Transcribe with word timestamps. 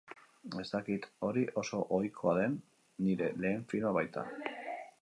Ez 0.61 0.63
dakit 0.69 1.05
hori 1.27 1.43
oso 1.63 1.83
ohikoa 1.99 2.35
den, 2.41 2.57
nire 3.09 3.31
lehen 3.45 3.65
filma 3.75 3.95
baita. 4.01 4.27